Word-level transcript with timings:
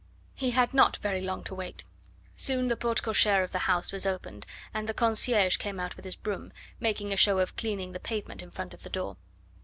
He 0.33 0.49
had 0.49 0.73
not 0.73 0.97
very 0.97 1.21
long 1.21 1.43
to 1.43 1.53
wait. 1.53 1.83
Soon 2.35 2.69
the 2.69 2.75
porte 2.75 3.03
cochere 3.03 3.43
of 3.43 3.51
the 3.51 3.67
house 3.69 3.91
was 3.91 4.03
opened, 4.07 4.47
and 4.73 4.89
the 4.89 4.95
concierge 4.95 5.57
came 5.57 5.79
out 5.79 5.95
with 5.95 6.05
his 6.05 6.15
broom, 6.15 6.51
making 6.79 7.13
a 7.13 7.15
show 7.15 7.37
of 7.37 7.55
cleaning 7.55 7.91
the 7.91 7.99
pavement 7.99 8.41
in 8.41 8.49
front 8.49 8.73
of 8.73 8.81
the 8.81 8.89
door. 8.89 9.17